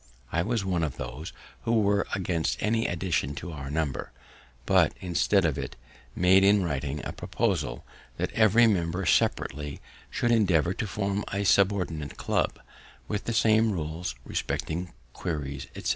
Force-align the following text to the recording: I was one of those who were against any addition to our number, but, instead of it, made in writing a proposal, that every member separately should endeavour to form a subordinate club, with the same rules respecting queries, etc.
I 0.31 0.41
was 0.41 0.65
one 0.65 0.81
of 0.81 0.97
those 0.97 1.31
who 1.63 1.73
were 1.79 2.07
against 2.15 2.57
any 2.59 2.87
addition 2.87 3.35
to 3.35 3.51
our 3.51 3.69
number, 3.69 4.11
but, 4.65 4.93
instead 4.99 5.45
of 5.45 5.59
it, 5.59 5.75
made 6.15 6.43
in 6.43 6.63
writing 6.63 7.05
a 7.05 7.11
proposal, 7.11 7.85
that 8.17 8.31
every 8.31 8.65
member 8.65 9.05
separately 9.05 9.79
should 10.09 10.31
endeavour 10.31 10.73
to 10.73 10.87
form 10.87 11.23
a 11.31 11.45
subordinate 11.45 12.17
club, 12.17 12.59
with 13.07 13.25
the 13.25 13.31
same 13.33 13.73
rules 13.73 14.15
respecting 14.25 14.91
queries, 15.13 15.67
etc. 15.75 15.89